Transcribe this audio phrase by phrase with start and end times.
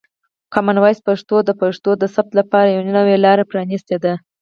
[0.53, 4.13] کامن وایس پښتو د پښتو د ثبت لپاره یوه نوې لاره پرانیستې ده.